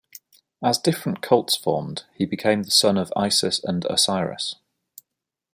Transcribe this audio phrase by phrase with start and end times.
[0.63, 4.55] As different cults formed, he became the son of Isis and Osiris.